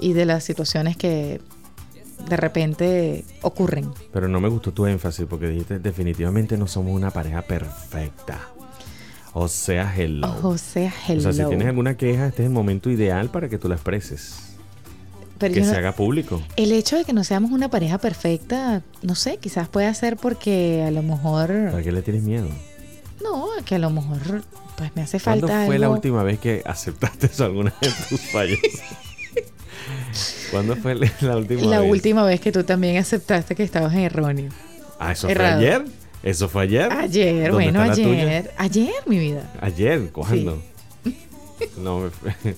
y 0.00 0.12
de 0.12 0.26
las 0.26 0.44
situaciones 0.44 0.96
que 0.96 1.40
de 2.28 2.36
repente 2.36 3.24
ocurren. 3.42 3.90
Pero 4.12 4.28
no 4.28 4.40
me 4.40 4.48
gustó 4.48 4.72
tu 4.72 4.86
énfasis 4.86 5.26
porque 5.28 5.48
dijiste 5.48 5.78
definitivamente 5.78 6.56
no 6.56 6.66
somos 6.66 6.94
una 6.94 7.10
pareja 7.10 7.42
perfecta. 7.42 8.40
O 9.32 9.46
sea, 9.46 9.94
hello. 9.96 10.34
O 10.42 10.58
sea, 10.58 10.92
hello. 11.06 11.28
O 11.28 11.32
sea, 11.32 11.44
si 11.44 11.48
tienes 11.48 11.68
alguna 11.68 11.96
queja, 11.96 12.26
este 12.26 12.42
es 12.42 12.46
el 12.46 12.52
momento 12.52 12.90
ideal 12.90 13.30
para 13.30 13.48
que 13.48 13.58
tú 13.58 13.68
la 13.68 13.76
expreses. 13.76 14.47
Pero 15.38 15.54
que 15.54 15.60
no- 15.60 15.70
se 15.70 15.76
haga 15.76 15.92
público. 15.92 16.42
El 16.56 16.72
hecho 16.72 16.96
de 16.96 17.04
que 17.04 17.12
no 17.12 17.22
seamos 17.24 17.50
una 17.52 17.68
pareja 17.70 17.98
perfecta, 17.98 18.82
no 19.02 19.14
sé, 19.14 19.36
quizás 19.38 19.68
pueda 19.68 19.92
ser 19.94 20.16
porque 20.16 20.84
a 20.86 20.90
lo 20.90 21.02
mejor... 21.02 21.48
¿Para 21.70 21.82
qué 21.82 21.92
le 21.92 22.02
tienes 22.02 22.22
miedo? 22.24 22.48
No, 23.22 23.46
que 23.64 23.76
a 23.76 23.78
lo 23.78 23.90
mejor 23.90 24.42
pues 24.76 24.94
me 24.94 25.02
hace 25.02 25.18
¿Cuándo 25.20 25.48
falta 25.48 25.66
fue 25.66 25.78
la 25.78 25.90
última 25.90 26.22
vez 26.22 26.38
que 26.38 26.62
aceptaste 26.64 27.26
eso 27.26 27.44
alguna 27.44 27.72
de 27.80 27.88
tus 28.08 28.20
fallas? 28.30 28.58
¿Cuándo 30.50 30.76
fue 30.76 30.94
la 30.94 31.10
la 31.20 31.36
última 31.36 31.62
La 31.62 31.80
vez? 31.80 31.90
última 31.90 32.24
vez 32.24 32.40
que 32.40 32.52
tú 32.52 32.64
también 32.64 32.96
aceptaste 32.96 33.54
que 33.54 33.62
estabas 33.62 33.94
erróneo. 33.94 34.50
Ah, 34.98 35.12
¿eso 35.12 35.28
Errado. 35.28 35.58
fue 35.58 35.66
ayer? 35.68 35.84
¿Eso 36.22 36.48
fue 36.48 36.62
ayer? 36.64 36.92
Ayer, 36.92 37.50
¿Dónde 37.50 37.64
bueno, 37.70 37.84
la 37.86 37.92
ayer. 37.92 38.50
Ayer, 38.56 38.92
mi 39.06 39.18
vida. 39.18 39.50
Ayer, 39.60 40.10
¿cuándo? 40.10 40.60
No, 41.76 42.00
me- 42.00 42.54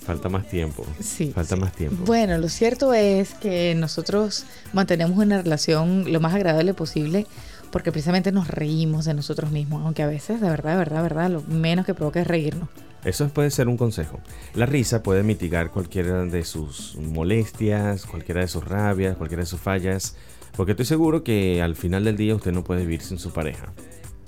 falta 0.00 0.28
más 0.28 0.48
tiempo. 0.48 0.84
Sí. 1.00 1.32
Falta 1.34 1.56
más 1.56 1.72
tiempo. 1.72 2.04
Bueno, 2.04 2.38
lo 2.38 2.48
cierto 2.48 2.94
es 2.94 3.34
que 3.34 3.74
nosotros 3.74 4.44
mantenemos 4.72 5.18
una 5.18 5.42
relación 5.42 6.12
lo 6.12 6.20
más 6.20 6.34
agradable 6.34 6.74
posible 6.74 7.26
porque 7.70 7.92
precisamente 7.92 8.32
nos 8.32 8.48
reímos 8.48 9.04
de 9.04 9.14
nosotros 9.14 9.50
mismos, 9.50 9.84
aunque 9.84 10.02
a 10.02 10.06
veces, 10.06 10.40
de 10.40 10.48
verdad, 10.48 10.72
de 10.72 10.78
verdad, 10.78 10.96
de 10.96 11.02
verdad, 11.02 11.30
lo 11.30 11.42
menos 11.42 11.86
que 11.86 11.94
provoca 11.94 12.20
es 12.20 12.26
reírnos. 12.26 12.68
Eso 13.04 13.28
puede 13.28 13.50
ser 13.50 13.68
un 13.68 13.76
consejo. 13.76 14.20
La 14.54 14.66
risa 14.66 15.02
puede 15.02 15.22
mitigar 15.22 15.70
cualquiera 15.70 16.24
de 16.24 16.44
sus 16.44 16.96
molestias, 16.96 18.04
cualquiera 18.04 18.42
de 18.42 18.48
sus 18.48 18.64
rabias, 18.64 19.16
cualquiera 19.16 19.42
de 19.42 19.46
sus 19.46 19.60
fallas, 19.60 20.16
porque 20.56 20.72
estoy 20.72 20.86
seguro 20.86 21.24
que 21.24 21.62
al 21.62 21.76
final 21.76 22.04
del 22.04 22.16
día 22.16 22.34
usted 22.34 22.52
no 22.52 22.64
puede 22.64 22.82
vivir 22.82 23.00
sin 23.00 23.18
su 23.18 23.32
pareja. 23.32 23.72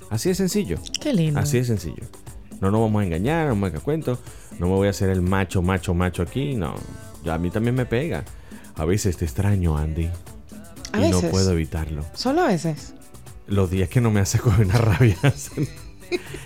Así 0.09 0.29
de 0.29 0.35
sencillo. 0.35 0.77
Qué 1.01 1.13
lindo. 1.13 1.39
Así 1.39 1.57
de 1.57 1.65
sencillo. 1.65 2.03
No 2.63 2.71
nos 2.71 2.79
vamos 2.79 3.01
a 3.01 3.05
engañar, 3.05 3.49
no 3.49 3.55
me 3.57 3.71
cuento. 3.71 4.17
No 4.57 4.67
me 4.67 4.73
voy 4.75 4.87
a 4.87 4.91
hacer 4.91 5.09
el 5.09 5.21
macho, 5.21 5.61
macho, 5.61 5.93
macho 5.93 6.23
aquí. 6.23 6.55
No. 6.55 6.75
Ya 7.25 7.33
a 7.33 7.37
mí 7.37 7.51
también 7.51 7.75
me 7.75 7.85
pega. 7.85 8.23
A 8.75 8.85
veces 8.85 9.17
te 9.17 9.25
extraño, 9.25 9.77
Andy. 9.77 10.09
A 10.93 11.05
y 11.05 11.09
no 11.11 11.19
puedo 11.23 11.51
evitarlo. 11.51 12.05
Solo 12.13 12.43
a 12.43 12.47
veces. 12.47 12.93
Los 13.47 13.69
días 13.69 13.89
que 13.89 13.99
no 13.99 14.11
me 14.11 14.21
hace 14.21 14.39
coger 14.39 14.65
una 14.65 14.77
rabia. 14.77 15.17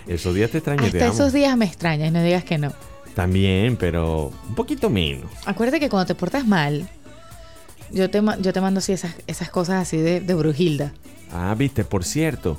Esos 0.08 0.34
días 0.34 0.50
te 0.50 0.58
extraño, 0.58 0.80
te 0.80 0.86
Hasta 0.88 1.04
amo. 1.04 1.14
esos 1.14 1.32
días 1.32 1.56
me 1.56 1.66
extrañas, 1.66 2.10
no 2.10 2.20
digas 2.20 2.42
que 2.42 2.58
no. 2.58 2.72
También, 3.14 3.76
pero 3.76 4.32
un 4.48 4.54
poquito 4.56 4.90
menos. 4.90 5.30
Acuérdate 5.46 5.78
que 5.78 5.88
cuando 5.88 6.06
te 6.06 6.14
portas 6.16 6.44
mal, 6.48 6.88
yo 7.92 8.10
te, 8.10 8.20
yo 8.40 8.52
te 8.52 8.60
mando 8.60 8.78
así 8.78 8.92
esas, 8.92 9.14
esas 9.28 9.50
cosas 9.50 9.82
así 9.82 9.98
de, 9.98 10.20
de 10.20 10.34
brujilda. 10.34 10.92
Ah, 11.32 11.54
viste, 11.56 11.84
por 11.84 12.04
cierto. 12.04 12.58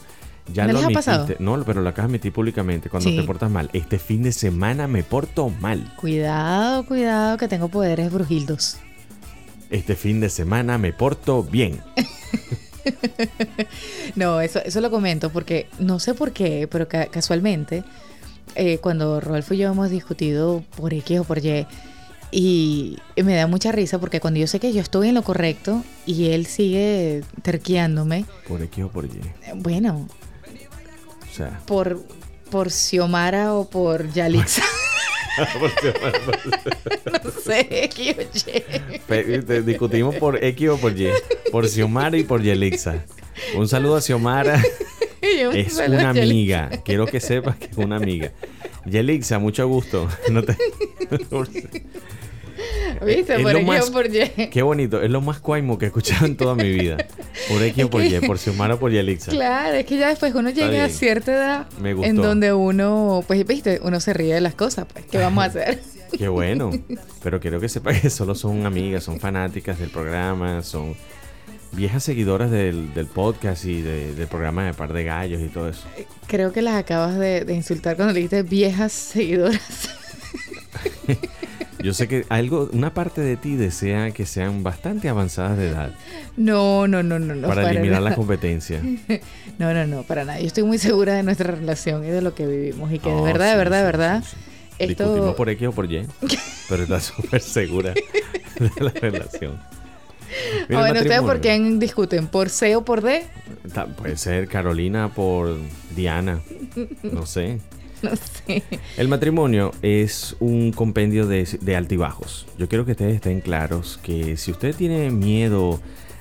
Ya 0.53 0.65
¿No 0.67 0.73
lo 0.73 0.79
les 0.79 0.87
ha 0.89 0.91
pasado? 0.91 1.27
No, 1.39 1.63
pero 1.63 1.81
lo 1.81 1.89
acabas 1.89 2.09
de 2.09 2.15
admitir 2.17 2.33
públicamente 2.33 2.89
cuando 2.89 3.09
Sí. 3.09 3.15
te 3.17 3.23
portas 3.23 3.49
mal. 3.51 3.69
Este 3.73 3.99
fin 3.99 4.23
de 4.23 4.31
semana 4.31 4.87
me 4.87 5.03
porto 5.03 5.49
mal. 5.49 5.93
Cuidado, 5.97 6.85
cuidado, 6.85 7.37
que 7.37 7.47
tengo 7.47 7.67
poderes 7.69 8.11
brujildos. 8.11 8.77
Este 9.69 9.95
fin 9.95 10.19
de 10.19 10.29
semana 10.29 10.77
me 10.77 10.93
porto 10.93 11.43
bien. 11.43 11.79
No, 14.15 14.41
eso, 14.41 14.59
eso 14.63 14.81
lo 14.81 14.89
comento 14.89 15.29
porque 15.29 15.67
no 15.79 15.99
sé 15.99 16.13
por 16.13 16.31
qué, 16.31 16.67
pero 16.69 16.87
ca- 16.87 17.07
casualmente, 17.07 17.83
eh, 18.55 18.79
cuando 18.79 19.19
Rodolfo 19.19 19.53
y 19.53 19.57
yo 19.57 19.71
hemos 19.71 19.89
discutido 19.89 20.63
por 20.75 20.93
X 20.93 21.19
o 21.19 21.23
por 21.23 21.37
Y, 21.45 21.67
y 22.31 22.97
me 23.23 23.35
da 23.35 23.47
mucha 23.47 23.71
risa 23.71 23.99
porque 23.99 24.19
cuando 24.19 24.39
yo 24.39 24.47
sé 24.47 24.59
que 24.59 24.71
yo 24.73 24.81
estoy 24.81 25.09
en 25.09 25.15
lo 25.15 25.23
correcto 25.23 25.83
y 26.05 26.27
él 26.29 26.45
sigue 26.45 27.21
terqueándome, 27.43 28.25
Por 28.47 28.61
X 28.63 28.83
o 28.85 28.89
por 28.89 29.05
Y. 29.05 29.19
bueno, 29.55 30.07
O 31.31 31.35
sea. 31.35 31.59
por, 31.65 32.01
por 32.51 32.71
Xiomara 32.71 33.53
o 33.53 33.69
por 33.69 34.11
Yalixa, 34.11 34.63
no 37.23 37.31
sé, 37.41 37.67
X 37.85 38.15
o 38.17 39.13
Y. 39.13 39.61
Discutimos 39.61 40.15
por 40.15 40.43
X 40.43 40.69
o 40.69 40.77
por 40.77 40.97
Y. 40.99 41.09
Por 41.51 41.67
Xiomara 41.69 42.17
y 42.17 42.23
por 42.23 42.41
Yelixa. 42.41 43.05
Un 43.55 43.67
saludo 43.67 43.95
a 43.97 44.01
Xiomara. 44.01 44.61
Es 45.21 45.75
"Bueno, 45.75 45.95
una 45.95 46.03
Yalixa". 46.13 46.23
amiga. 46.23 46.69
Quiero 46.83 47.05
que 47.05 47.19
sepas 47.19 47.57
que 47.57 47.65
es 47.65 47.77
una 47.77 47.97
amiga. 47.97 48.31
Yelixa, 48.85 49.37
mucho 49.37 49.67
gusto. 49.67 50.07
No 50.31 50.41
te- 50.43 50.57
¿Viste? 53.05 53.35
Es 53.35 53.41
Por 53.41 53.55
X 53.55 53.65
más- 53.67 53.89
o 53.89 53.91
por 53.91 54.05
Y. 54.07 54.49
Qué 54.51 54.61
bonito. 54.61 55.01
Es 55.01 55.09
lo 55.09 55.21
más 55.21 55.39
cuaimo 55.39 55.77
que 55.77 55.85
he 55.85 55.87
escuchado 55.87 56.25
en 56.25 56.35
toda 56.37 56.55
mi 56.55 56.69
vida. 56.69 56.97
Por 57.47 57.61
X 57.63 57.83
o 57.85 57.89
por 57.89 58.03
Y. 58.03 58.19
Por 58.19 58.37
Xiomara 58.37 58.75
o 58.75 58.79
por 58.79 58.91
Yelixa. 58.91 59.31
Claro, 59.31 59.75
es 59.75 59.85
que 59.85 59.97
ya 59.97 60.09
después 60.09 60.33
uno 60.35 60.49
llega 60.49 60.83
a 60.85 60.89
cierta 60.89 61.31
edad 61.33 61.67
Me 61.81 61.93
gustó. 61.93 62.09
en 62.09 62.15
donde 62.17 62.53
uno, 62.53 63.23
pues 63.27 63.45
viste, 63.45 63.79
uno 63.83 63.99
se 63.99 64.13
ríe 64.13 64.33
de 64.33 64.41
las 64.41 64.55
cosas, 64.55 64.85
pues, 64.91 65.05
¿qué 65.05 65.17
vamos 65.17 65.43
a 65.43 65.47
hacer? 65.47 65.81
Qué 66.17 66.27
bueno. 66.27 66.71
Pero 67.23 67.39
quiero 67.39 67.59
que 67.59 67.69
sepas 67.69 68.01
que 68.01 68.09
solo 68.09 68.33
son 68.35 68.65
amigas, 68.65 69.03
son 69.03 69.19
fanáticas 69.19 69.77
del 69.77 69.89
programa, 69.91 70.63
son 70.63 70.95
viejas 71.71 72.03
seguidoras 72.03 72.49
del, 72.49 72.95
del 72.95 73.05
podcast 73.05 73.63
y 73.65 73.81
de- 73.83 74.15
del 74.15 74.27
programa 74.27 74.65
de 74.65 74.73
Par 74.73 74.91
de 74.91 75.03
Gallos 75.03 75.39
y 75.39 75.49
todo 75.49 75.69
eso. 75.69 75.83
Creo 76.25 76.51
que 76.51 76.63
las 76.63 76.73
acabas 76.75 77.15
de, 77.19 77.45
de 77.45 77.53
insultar 77.53 77.95
cuando 77.95 78.13
le 78.13 78.21
dijiste 78.21 78.41
viejas 78.41 78.91
seguidoras. 78.91 79.89
Yo 81.81 81.93
sé 81.93 82.07
que 82.07 82.25
algo, 82.29 82.69
una 82.73 82.93
parte 82.93 83.21
de 83.21 83.37
ti 83.37 83.55
desea 83.55 84.11
que 84.11 84.25
sean 84.25 84.63
bastante 84.63 85.07
avanzadas 85.07 85.57
de 85.57 85.69
edad 85.69 85.91
No, 86.35 86.87
no, 86.87 87.03
no, 87.03 87.19
no, 87.19 87.35
no. 87.35 87.47
para 87.47 87.69
eliminar 87.71 88.01
la 88.01 88.09
nada. 88.09 88.15
competencia. 88.15 88.81
No, 89.59 89.73
no, 89.73 89.85
no, 89.85 90.03
para 90.03 90.23
nada. 90.23 90.39
Yo 90.39 90.47
estoy 90.47 90.63
muy 90.63 90.77
segura 90.77 91.13
de 91.15 91.23
nuestra 91.23 91.51
relación 91.51 92.05
y 92.05 92.07
de 92.07 92.21
lo 92.21 92.33
que 92.33 92.47
vivimos 92.47 92.91
y 92.93 92.99
que 92.99 93.09
de 93.09 93.15
Oh, 93.15 93.23
verdad, 93.23 93.51
de 93.51 93.57
verdad, 93.57 93.77
de 93.77 93.83
sí, 93.83 93.85
verdad, 93.85 94.23
sí, 94.23 94.35
esto... 94.79 95.03
Discutimos 95.03 95.35
por 95.35 95.49
X 95.49 95.67
o 95.67 95.71
por 95.73 95.91
Y, 95.91 96.05
pero 96.69 96.83
estás 96.83 97.03
súper 97.05 97.41
segura 97.41 97.93
de 97.93 98.71
la 98.83 98.91
relación. 98.91 99.59
Ah, 99.59 100.65
Mira, 100.69 100.79
bueno, 100.81 100.99
¿ustedes 101.01 101.21
por 101.21 101.41
quién 101.41 101.79
discuten? 101.79 102.27
¿Por 102.27 102.49
C 102.49 102.75
o 102.75 102.85
por 102.85 103.01
D? 103.01 103.23
Puede 103.97 104.15
ser 104.15 104.47
Carolina 104.47 105.09
por 105.13 105.57
Diana, 105.95 106.39
no 107.03 107.25
sé. 107.25 107.59
Sé. 108.47 108.63
El 108.97 109.07
matrimonio 109.07 109.71
es 109.81 110.35
un 110.39 110.71
compendio 110.71 111.27
de, 111.27 111.47
de 111.61 111.75
altibajos. 111.75 112.47
Yo 112.57 112.67
quiero 112.67 112.85
que 112.85 112.91
ustedes 112.91 113.15
estén 113.15 113.41
claros 113.41 113.99
que 114.03 114.37
si 114.37 114.51
usted 114.51 114.75
tiene 114.75 115.11
miedo 115.11 115.79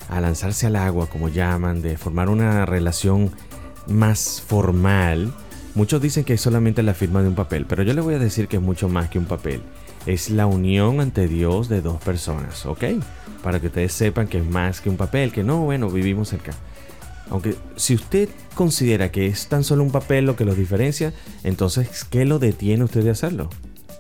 a 0.08 0.20
lanzarse 0.20 0.66
al 0.66 0.76
agua, 0.76 1.08
como 1.08 1.28
llaman, 1.28 1.82
de 1.82 1.96
formar 1.96 2.28
una 2.28 2.66
relación 2.66 3.30
más 3.86 4.42
formal, 4.46 5.32
muchos 5.74 6.00
dicen 6.00 6.24
que 6.24 6.34
es 6.34 6.40
solamente 6.40 6.82
la 6.82 6.94
firma 6.94 7.22
de 7.22 7.28
un 7.28 7.34
papel, 7.34 7.66
pero 7.66 7.82
yo 7.82 7.94
le 7.94 8.00
voy 8.00 8.14
a 8.14 8.18
decir 8.18 8.48
que 8.48 8.56
es 8.56 8.62
mucho 8.62 8.88
más 8.88 9.08
que 9.08 9.18
un 9.18 9.26
papel. 9.26 9.62
Es 10.06 10.30
la 10.30 10.46
unión 10.46 11.00
ante 11.00 11.28
Dios 11.28 11.68
de 11.68 11.82
dos 11.82 12.00
personas, 12.00 12.64
¿ok? 12.66 12.84
Para 13.42 13.60
que 13.60 13.66
ustedes 13.66 13.92
sepan 13.92 14.26
que 14.26 14.38
es 14.38 14.46
más 14.46 14.80
que 14.80 14.88
un 14.88 14.96
papel, 14.96 15.32
que 15.32 15.44
no, 15.44 15.64
bueno, 15.64 15.90
vivimos 15.90 16.28
cerca. 16.28 16.52
Aunque 17.30 17.56
si 17.76 17.94
usted 17.94 18.28
considera 18.54 19.10
que 19.12 19.26
es 19.26 19.48
tan 19.48 19.64
solo 19.64 19.82
un 19.82 19.90
papel 19.90 20.24
lo 20.24 20.36
que 20.36 20.44
los 20.44 20.56
diferencia, 20.56 21.12
entonces 21.44 22.04
¿qué 22.08 22.24
lo 22.24 22.38
detiene 22.38 22.84
usted 22.84 23.04
de 23.04 23.10
hacerlo? 23.10 23.50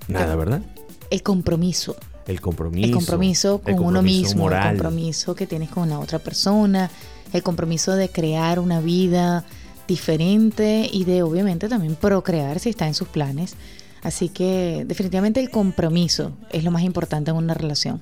Nada. 0.08 0.34
¿verdad? 0.36 0.62
El 1.10 1.22
compromiso. 1.22 1.96
El 2.26 2.40
compromiso. 2.40 2.86
El 2.86 2.92
compromiso 2.92 3.58
con 3.58 3.74
el 3.74 3.80
uno 3.80 4.02
mismo, 4.02 4.42
moral. 4.42 4.62
el 4.62 4.82
compromiso 4.82 5.34
que 5.34 5.46
tienes 5.46 5.70
con 5.70 5.88
la 5.88 5.98
otra 5.98 6.18
persona, 6.18 6.90
el 7.32 7.42
compromiso 7.42 7.94
de 7.94 8.08
crear 8.08 8.58
una 8.58 8.80
vida 8.80 9.44
diferente 9.86 10.88
y 10.92 11.04
de 11.04 11.22
obviamente 11.22 11.68
también 11.68 11.94
procrear 11.94 12.60
si 12.60 12.68
está 12.68 12.86
en 12.86 12.94
sus 12.94 13.08
planes. 13.08 13.54
Así 14.02 14.28
que 14.28 14.84
definitivamente 14.86 15.40
el 15.40 15.50
compromiso 15.50 16.32
es 16.50 16.62
lo 16.62 16.70
más 16.70 16.82
importante 16.82 17.30
en 17.30 17.36
una 17.36 17.54
relación. 17.54 18.00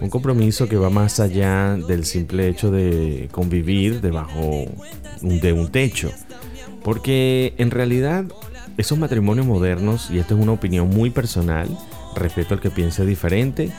Un 0.00 0.10
compromiso 0.10 0.68
que 0.68 0.76
va 0.76 0.90
más 0.90 1.18
allá 1.18 1.76
del 1.76 2.04
simple 2.04 2.48
hecho 2.48 2.70
de 2.70 3.28
convivir 3.32 4.00
debajo 4.00 4.66
de 5.20 5.52
un 5.52 5.70
techo. 5.72 6.10
Porque 6.84 7.54
en 7.58 7.70
realidad 7.70 8.24
esos 8.76 8.96
matrimonios 8.96 9.46
modernos, 9.46 10.08
y 10.10 10.18
esto 10.18 10.36
es 10.36 10.40
una 10.40 10.52
opinión 10.52 10.88
muy 10.88 11.10
personal, 11.10 11.68
respeto 12.14 12.54
al 12.54 12.60
que 12.60 12.70
piense 12.70 13.04
diferente, 13.04 13.72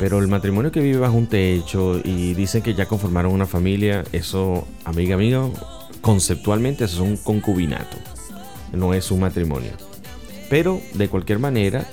pero 0.00 0.18
el 0.18 0.26
matrimonio 0.26 0.72
que 0.72 0.80
vive 0.80 0.98
bajo 0.98 1.16
un 1.16 1.28
techo 1.28 2.00
y 2.02 2.34
dicen 2.34 2.62
que 2.62 2.74
ya 2.74 2.86
conformaron 2.86 3.32
una 3.32 3.46
familia, 3.46 4.02
eso, 4.10 4.66
amiga, 4.84 5.14
amigo, 5.14 5.52
conceptualmente 6.00 6.84
es 6.84 6.98
un 6.98 7.16
concubinato, 7.16 7.96
no 8.72 8.94
es 8.94 9.12
un 9.12 9.20
matrimonio. 9.20 9.70
Pero 10.50 10.80
de 10.94 11.08
cualquier 11.08 11.38
manera, 11.38 11.86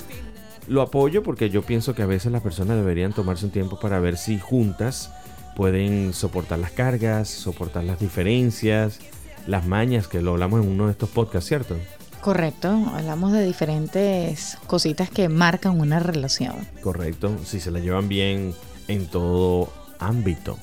lo 0.70 0.82
apoyo 0.82 1.24
porque 1.24 1.50
yo 1.50 1.64
pienso 1.64 1.96
que 1.96 2.04
a 2.04 2.06
veces 2.06 2.32
las 2.32 2.42
personas 2.42 2.78
deberían 2.78 3.12
tomarse 3.12 3.46
un 3.46 3.52
tiempo 3.52 3.80
para 3.80 4.00
ver 4.00 4.18
si 4.18 4.40
juntas 4.40 5.12
pueden 5.56 6.14
soportar 6.14 6.60
las 6.60 6.72
cargas, 6.72 7.28
soportar 7.28 7.84
las 7.84 8.00
diferencias, 8.00 9.00
las 9.48 9.66
mañas, 9.66 10.08
que 10.08 10.22
lo 10.22 10.32
hablamos 10.32 10.64
en 10.64 10.70
uno 10.72 10.86
de 10.86 10.92
estos 10.92 11.10
podcasts, 11.10 11.50
¿cierto? 11.50 11.76
Correcto, 12.22 12.70
hablamos 12.94 13.32
de 13.32 13.46
diferentes 13.46 14.58
cositas 14.68 15.10
que 15.10 15.28
marcan 15.28 15.80
una 15.80 16.00
relación. 16.00 16.56
Correcto, 16.82 17.36
si 17.44 17.60
se 17.60 17.72
la 17.72 17.80
llevan 17.80 18.08
bien 18.08 18.54
en 18.88 19.08
todo 19.08 19.74
ámbito. 20.00 20.58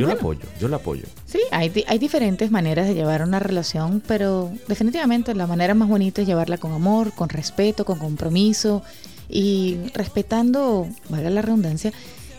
Yo 0.00 0.06
la 0.06 0.14
apoyo, 0.14 0.40
yo 0.60 0.68
la 0.68 0.76
apoyo. 0.76 1.04
Sí, 1.26 1.40
hay, 1.50 1.84
hay 1.86 1.98
diferentes 1.98 2.50
maneras 2.50 2.86
de 2.86 2.94
llevar 2.94 3.22
una 3.22 3.38
relación, 3.38 4.02
pero 4.06 4.50
definitivamente 4.68 5.34
la 5.34 5.46
manera 5.46 5.74
más 5.74 5.88
bonita 5.88 6.22
es 6.22 6.28
llevarla 6.28 6.58
con 6.58 6.72
amor, 6.72 7.12
con 7.12 7.28
respeto, 7.28 7.84
con 7.84 7.98
compromiso 7.98 8.82
y 9.28 9.78
respetando, 9.94 10.88
valga 11.08 11.30
la 11.30 11.42
redundancia, 11.42 11.92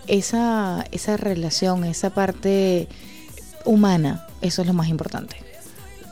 esa, 0.07 0.85
esa 0.91 1.17
relación, 1.17 1.83
esa 1.83 2.11
parte 2.11 2.87
humana, 3.65 4.27
eso 4.41 4.61
es 4.61 4.67
lo 4.67 4.73
más 4.73 4.87
importante 4.87 5.45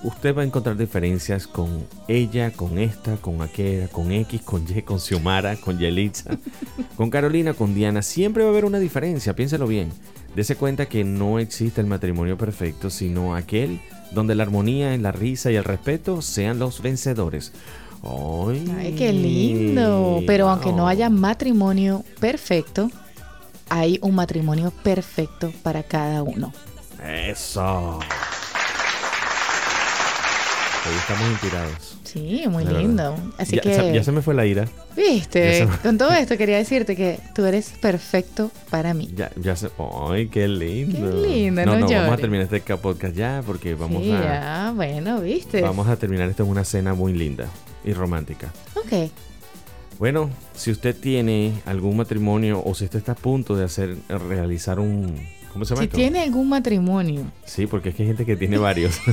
usted 0.03 0.35
va 0.35 0.41
a 0.41 0.45
encontrar 0.45 0.77
diferencias 0.77 1.47
con 1.47 1.85
ella, 2.07 2.51
con 2.51 2.77
esta, 2.77 3.15
con 3.17 3.41
aquella, 3.41 3.87
con 3.87 4.11
X, 4.11 4.41
con 4.41 4.65
Y, 4.67 4.81
con 4.81 4.99
Xiomara, 4.99 5.55
con 5.55 5.79
Yelitza, 5.79 6.37
con 6.97 7.09
Carolina, 7.09 7.53
con 7.53 7.73
Diana. 7.73 8.01
Siempre 8.01 8.43
va 8.43 8.49
a 8.49 8.51
haber 8.51 8.65
una 8.65 8.79
diferencia, 8.79 9.35
piénselo 9.35 9.65
bien. 9.65 9.91
Dese 10.35 10.55
cuenta 10.55 10.87
que 10.87 11.03
no 11.03 11.39
existe 11.39 11.79
el 11.79 11.87
matrimonio 11.87 12.37
perfecto, 12.37 12.89
sino 12.89 13.35
aquel 13.35 13.79
donde 14.11 14.35
la 14.35 14.43
armonía, 14.43 14.97
la 14.97 15.11
risa 15.11 15.51
y 15.51 15.55
el 15.55 15.63
respeto 15.63 16.21
sean 16.21 16.59
los 16.59 16.81
vencedores. 16.81 17.51
¡Ay, 18.03 18.95
qué 18.97 19.13
lindo! 19.13 20.21
Pero 20.27 20.49
aunque 20.49 20.71
no 20.71 20.87
haya 20.87 21.09
matrimonio 21.09 22.03
perfecto, 22.19 22.89
hay 23.69 23.97
un 24.01 24.15
matrimonio 24.15 24.71
perfecto 24.83 25.53
para 25.63 25.83
cada 25.83 26.21
uno. 26.23 26.51
Eso. 27.03 27.99
Hoy 30.85 30.95
estamos 30.97 31.29
inspirados. 31.29 31.97
Sí, 32.03 32.43
muy 32.49 32.65
lindo. 32.65 33.15
Así 33.37 33.55
ya, 33.55 33.61
que. 33.61 33.93
Ya 33.93 34.03
se 34.03 34.11
me 34.11 34.21
fue 34.21 34.33
la 34.33 34.45
ira. 34.45 34.67
Viste, 34.97 35.65
con 35.81 35.97
todo 35.97 36.11
esto 36.13 36.37
quería 36.37 36.57
decirte 36.57 36.97
que 36.97 37.19
tú 37.33 37.45
eres 37.45 37.69
perfecto 37.79 38.51
para 38.69 38.93
mí. 38.93 39.09
Ya, 39.15 39.31
ya 39.37 39.55
se. 39.55 39.69
¡Ay, 40.09 40.27
qué 40.27 40.45
lindo! 40.49 41.21
Qué 41.21 41.27
lindo, 41.27 41.65
no, 41.65 41.79
no, 41.79 41.87
no 41.87 41.89
vamos 41.89 42.13
a 42.13 42.17
terminar 42.17 42.53
este 42.53 42.75
podcast 42.75 43.15
ya 43.15 43.41
porque 43.45 43.75
vamos 43.75 44.03
sí, 44.03 44.11
a. 44.11 44.21
Ya, 44.21 44.73
bueno, 44.75 45.21
viste. 45.21 45.61
Vamos 45.61 45.87
a 45.87 45.95
terminar 45.95 46.29
esto 46.29 46.43
en 46.43 46.49
una 46.49 46.65
cena 46.65 46.93
muy 46.93 47.13
linda 47.13 47.47
y 47.85 47.93
romántica. 47.93 48.51
Ok. 48.75 49.09
Bueno, 49.99 50.29
si 50.53 50.69
usted 50.69 50.93
tiene 50.97 51.53
algún 51.65 51.95
matrimonio 51.95 52.61
o 52.61 52.75
si 52.75 52.83
usted 52.83 52.99
está 52.99 53.13
a 53.13 53.15
punto 53.15 53.55
de 53.55 53.63
hacer 53.63 53.95
realizar 54.09 54.79
un 54.79 55.15
¿Cómo 55.53 55.65
se 55.65 55.75
llama 55.75 55.83
si 55.83 55.87
tiene 55.87 56.21
algún 56.21 56.49
matrimonio. 56.49 57.25
Sí, 57.45 57.67
porque 57.67 57.89
es 57.89 57.95
que 57.95 58.01
hay 58.03 58.07
gente 58.07 58.25
que 58.25 58.35
tiene 58.35 58.57
varios. 58.57 58.99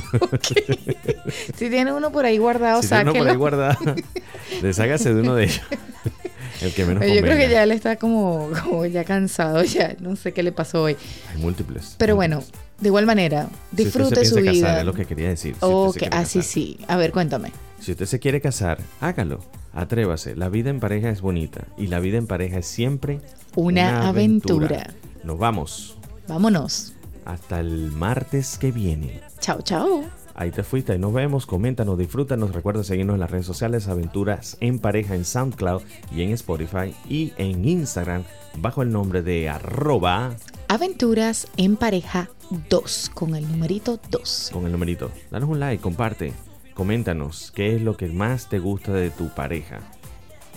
Si 1.54 1.68
tiene 1.68 1.92
uno 1.92 2.10
por 2.10 2.24
ahí 2.24 2.38
guardado, 2.38 2.82
si 2.82 2.88
tiene 2.88 3.10
uno 3.10 3.14
por 3.14 3.28
ahí 3.28 3.36
guardado, 3.36 3.78
deshágase 4.62 5.14
de 5.14 5.20
uno 5.20 5.34
de 5.34 5.44
ellos. 5.44 5.60
El 6.60 6.72
que 6.72 6.84
menos 6.84 7.04
Yo 7.06 7.20
creo 7.20 7.36
que 7.36 7.48
ya 7.48 7.62
él 7.62 7.70
está 7.70 7.96
como, 7.96 8.50
como 8.64 8.84
ya 8.86 9.04
cansado, 9.04 9.62
ya 9.62 9.94
no 10.00 10.16
sé 10.16 10.32
qué 10.32 10.42
le 10.42 10.52
pasó 10.52 10.82
hoy. 10.82 10.96
Hay 11.30 11.40
múltiples. 11.40 11.94
Pero 11.98 12.16
bueno, 12.16 12.42
de 12.80 12.88
igual 12.88 13.06
manera, 13.06 13.48
disfrute 13.70 14.24
si 14.24 14.30
su 14.30 14.36
vida. 14.36 14.66
Casar, 14.66 14.78
es 14.80 14.86
lo 14.86 14.94
que 14.94 15.04
quería 15.04 15.28
decir. 15.28 15.54
Si 15.54 15.60
ok, 15.60 16.02
así 16.10 16.42
sí. 16.42 16.78
A 16.88 16.96
ver, 16.96 17.12
cuéntame. 17.12 17.52
Si 17.78 17.92
usted 17.92 18.06
se 18.06 18.18
quiere 18.18 18.40
casar, 18.40 18.78
hágalo. 19.00 19.40
Atrévase. 19.72 20.34
La 20.36 20.48
vida 20.48 20.70
en 20.70 20.80
pareja 20.80 21.10
es 21.10 21.20
bonita 21.20 21.66
y 21.78 21.86
la 21.86 22.00
vida 22.00 22.18
en 22.18 22.26
pareja 22.26 22.58
es 22.58 22.66
siempre 22.66 23.20
una, 23.54 24.08
aventura. 24.08 24.90
Nos 25.22 25.38
vamos. 25.38 25.99
Vámonos. 26.30 26.92
Hasta 27.24 27.58
el 27.58 27.90
martes 27.90 28.56
que 28.56 28.70
viene. 28.70 29.20
Chao, 29.40 29.62
chao. 29.62 30.04
Ahí 30.36 30.52
te 30.52 30.62
fuiste, 30.62 30.94
y 30.94 30.98
nos 30.98 31.12
vemos, 31.12 31.44
coméntanos, 31.44 31.98
disfrútanos, 31.98 32.52
recuerda 32.52 32.84
seguirnos 32.84 33.14
en 33.14 33.20
las 33.20 33.32
redes 33.32 33.46
sociales 33.46 33.88
Aventuras 33.88 34.56
en 34.60 34.78
Pareja 34.78 35.16
en 35.16 35.24
SoundCloud 35.24 35.82
y 36.14 36.22
en 36.22 36.30
Spotify 36.30 36.94
y 37.08 37.32
en 37.36 37.66
Instagram 37.66 38.22
bajo 38.58 38.82
el 38.82 38.92
nombre 38.92 39.22
de 39.22 39.48
arroba 39.48 40.36
Aventuras 40.68 41.48
en 41.56 41.74
Pareja 41.74 42.30
2 42.68 43.10
con 43.12 43.34
el 43.34 43.50
numerito 43.50 43.98
2. 44.08 44.50
Con 44.52 44.66
el 44.66 44.72
numerito. 44.72 45.10
Danos 45.32 45.48
un 45.48 45.58
like, 45.58 45.82
comparte, 45.82 46.32
coméntanos 46.74 47.50
qué 47.50 47.74
es 47.74 47.82
lo 47.82 47.96
que 47.96 48.06
más 48.06 48.48
te 48.48 48.60
gusta 48.60 48.92
de 48.92 49.10
tu 49.10 49.30
pareja. 49.30 49.80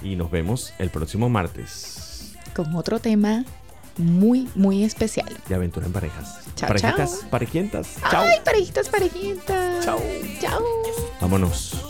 Y 0.03 0.17
nos 0.17 0.29
vemos 0.29 0.71
el 0.77 0.91
próximo 0.91 1.29
martes. 1.29 2.35
Con 2.55 2.75
otro 2.75 2.99
tema 2.99 3.43
muy, 3.97 4.49
muy 4.55 4.83
especial. 4.83 5.29
De 5.47 5.55
aventura 5.55 5.85
en 5.85 5.93
parejas. 5.93 6.39
Chao, 6.55 6.67
parejitas, 6.67 7.19
chao. 7.19 7.29
parejientas. 7.29 7.87
Chao. 8.09 8.23
Ay, 8.23 8.39
parejitas, 8.43 8.89
parejitas. 8.89 9.85
Chao. 9.85 9.99
Chao. 10.39 10.63
Vámonos. 11.21 11.82